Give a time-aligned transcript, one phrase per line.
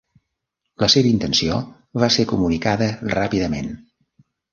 [0.83, 1.59] La seva intenció
[2.03, 3.71] va ser comunicada ràpidament.